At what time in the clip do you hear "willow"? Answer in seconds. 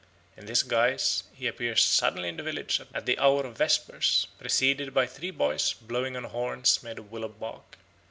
7.11-7.27